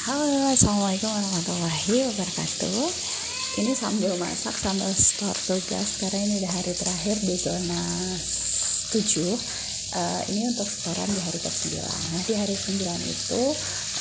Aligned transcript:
Halo, 0.00 0.48
assalamualaikum 0.48 1.12
warahmatullahi 1.12 2.08
wabarakatuh. 2.08 2.88
Ini 3.60 3.76
sambil 3.76 4.16
masak, 4.16 4.56
sambil 4.56 4.88
store 4.96 5.36
tugas 5.44 6.00
karena 6.00 6.24
ini 6.24 6.40
udah 6.40 6.52
hari 6.56 6.72
terakhir 6.72 7.20
di 7.20 7.36
zona 7.36 7.84
7 8.96 8.96
uh, 9.92 10.22
ini 10.30 10.42
untuk 10.50 10.66
setoran 10.66 11.04
di 11.10 11.20
hari 11.20 11.38
ke-9 11.42 11.68
nah 11.84 12.22
di 12.26 12.34
hari 12.34 12.54
ke-9 12.54 12.82
itu 13.06 13.42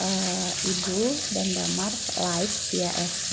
uh, 0.02 0.50
ibu 0.70 1.02
dan 1.34 1.48
damar 1.52 1.94
live 2.16 2.56
via 2.74 2.90
FB 2.90 3.30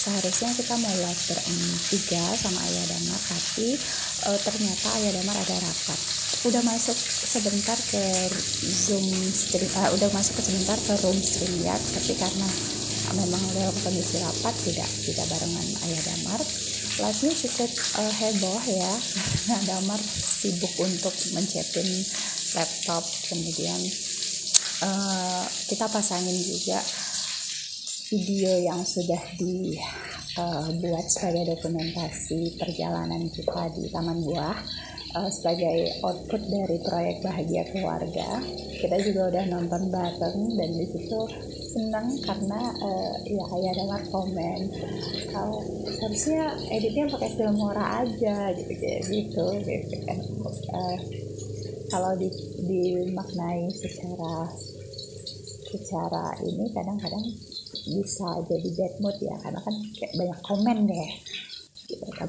seharusnya 0.00 0.50
kita 0.54 0.74
mau 0.78 0.94
live 0.94 1.22
bertiga 1.28 2.24
sama 2.38 2.58
ayah 2.70 2.84
damar 2.96 3.20
tapi 3.26 3.68
uh, 4.30 4.38
ternyata 4.40 4.86
ayah 5.02 5.12
damar 5.20 5.36
ada 5.36 5.56
rapat 5.58 6.00
udah 6.40 6.62
masuk 6.64 6.96
sebentar 7.28 7.76
ke 7.76 8.00
zoom 8.64 9.04
stream 9.28 9.68
uh, 9.76 9.92
udah 9.92 10.08
masuk 10.08 10.40
ke 10.40 10.42
sebentar 10.48 10.78
ke 10.80 10.92
room 11.04 11.18
stream 11.20 11.52
ya. 11.60 11.76
Tapi 11.76 12.16
karena 12.16 12.48
memang 13.12 13.42
dalam 13.52 13.76
kondisi 13.84 14.24
rapat 14.24 14.54
tidak 14.64 14.88
tidak 15.04 15.26
barengan 15.28 15.68
ayah 15.84 16.02
damar. 16.08 16.40
Live-nya 17.00 17.32
cukup 17.36 17.70
uh, 18.00 18.12
heboh 18.24 18.62
ya. 18.72 18.92
Karena 19.44 19.56
damar 19.68 20.00
sibuk 20.00 20.72
untuk 20.80 21.12
mencetin 21.36 21.88
laptop. 22.56 23.04
Kemudian 23.28 23.80
uh, 24.80 25.44
kita 25.68 25.92
pasangin 25.92 26.40
juga 26.40 26.80
video 28.08 28.64
yang 28.64 28.80
sudah 28.80 29.22
dibuat 29.36 31.06
sebagai 31.12 31.52
dokumentasi 31.52 32.56
perjalanan 32.56 33.28
kita 33.28 33.70
di 33.76 33.92
Taman 33.92 34.18
Buah 34.24 34.56
uh, 35.16 35.30
sebagai 35.30 36.00
output 36.04 36.42
dari 36.50 36.76
proyek 36.82 37.16
bahagia 37.24 37.62
keluarga. 37.72 38.28
Kita 38.80 38.96
juga 39.04 39.30
udah 39.34 39.44
nonton 39.50 39.82
bareng 39.92 40.38
dan 40.56 40.70
di 40.74 40.86
situ 40.88 41.20
senang 41.70 42.10
karena 42.26 42.60
uh, 42.82 43.14
ya 43.22 43.44
ayah 43.54 43.72
dengar 43.78 44.02
komen 44.10 44.60
kalau 45.30 45.62
seharusnya 45.86 46.50
editnya 46.66 47.06
pakai 47.06 47.30
filmora 47.38 48.02
aja 48.02 48.50
gitu 48.58 48.74
gitu, 49.06 49.44
gitu 49.62 49.96
uh, 50.74 50.98
kalau 51.94 52.18
di, 52.18 52.26
dimaknai 52.66 53.70
secara 53.70 54.50
secara 55.70 56.34
ini 56.42 56.66
kadang-kadang 56.74 57.22
bisa 57.86 58.28
jadi 58.50 58.68
bad 58.74 58.94
mood 58.98 59.16
ya 59.22 59.36
karena 59.42 59.60
kan 59.62 59.74
kayak 59.94 60.14
banyak 60.18 60.40
komen 60.42 60.78
deh. 60.90 61.10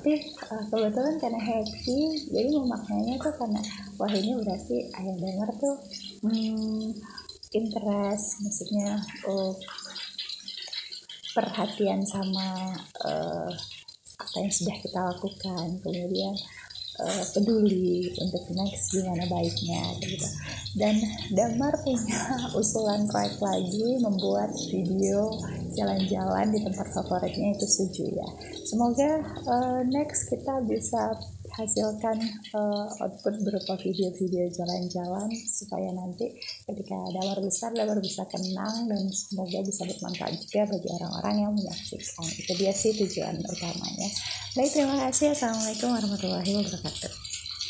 Tapi 0.01 0.17
uh, 0.49 0.65
kebetulan 0.73 1.21
karena 1.21 1.37
happy 1.37 2.25
jadi 2.33 2.49
memaknainya 2.57 3.21
tuh 3.21 3.37
karena 3.37 3.61
wah 4.01 4.09
ini 4.09 4.33
berarti 4.41 4.89
ayah 4.97 5.15
dengar 5.21 5.49
tuh 5.61 5.77
hmm, 6.25 6.89
interest 7.53 8.41
maksudnya 8.41 8.97
uh, 9.29 9.53
perhatian 11.37 12.01
sama 12.01 12.73
uh, 13.05 13.53
apa 14.21 14.35
yang 14.41 14.53
sudah 14.53 14.75
kita 14.81 14.99
lakukan. 14.99 15.67
Kemudian 15.85 16.33
uh, 17.01 17.23
peduli 17.33 18.13
untuk 18.21 18.43
next 18.53 18.93
gimana 18.93 19.25
baiknya 19.27 19.81
gitu. 20.05 20.27
Dan 20.77 20.95
Damar 21.33 21.75
punya 21.81 22.21
usulan 22.61 23.09
proyek 23.09 23.41
lagi 23.41 23.99
membuat 23.99 24.53
video 24.69 25.35
jalan-jalan 25.75 26.53
di 26.53 26.59
tempat 26.61 26.87
favoritnya 26.93 27.57
itu 27.57 27.65
setuju 27.65 28.05
ya. 28.21 28.29
Semoga 28.69 29.11
uh, 29.49 29.81
next 29.89 30.29
kita 30.29 30.61
bisa 30.69 31.17
hasilkan 31.55 32.17
uh, 32.55 32.87
output 33.03 33.35
berupa 33.43 33.75
video-video 33.79 34.47
jalan-jalan 34.51 35.29
supaya 35.47 35.91
nanti 35.91 36.31
ketika 36.67 36.97
damar 37.11 37.37
besar 37.43 37.71
damar 37.75 37.99
bisa 37.99 38.23
kenang 38.27 38.87
dan 38.87 39.01
semoga 39.11 39.59
bisa 39.63 39.83
bermanfaat 39.87 40.35
juga 40.39 40.61
bagi 40.71 40.89
orang-orang 41.01 41.35
yang 41.43 41.51
menyaksikan. 41.55 42.27
Itu 42.27 42.51
dia 42.55 42.73
sih 42.75 42.95
tujuan 42.95 43.39
utamanya. 43.43 44.09
Baik 44.55 44.71
terima 44.71 44.95
kasih. 45.07 45.35
Assalamualaikum 45.35 45.89
warahmatullahi 45.91 46.51
wabarakatuh 46.55 47.30